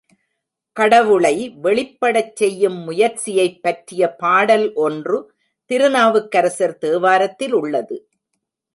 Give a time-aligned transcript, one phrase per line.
[0.77, 1.33] கடவுளை
[1.61, 5.19] வெளிப்படச் செய்யும் முயற்சியைப் பற்றிய பாடல் ஒன்று
[5.71, 7.97] திருநாவுக்கரசர் தேவாரத்தில் உள்ளது.